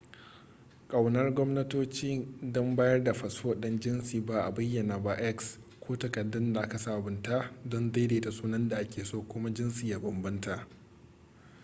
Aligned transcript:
kaunar 0.89 1.33
gwamnatoci 1.33 2.27
don 2.51 2.75
bayar 2.75 3.03
da 3.03 3.13
fasfo 3.13 3.53
ɗin 3.55 3.75
da 3.79 3.79
jinsi 3.79 4.19
ba 4.19 4.41
a 4.45 4.51
bayyana 4.51 4.99
ba 4.99 5.13
x 5.15 5.59
ko 5.79 5.97
takaddun 5.97 6.53
da 6.53 6.61
aka 6.61 6.77
sabunta 6.77 7.51
don 7.65 7.91
daidaita 7.91 8.31
sunan 8.31 8.67
da 8.69 8.77
ake 8.79 9.03
so 9.05 9.21
kuma 9.21 9.49
jinsi 9.51 9.87
ya 9.89 9.99
bambanta 9.99 10.67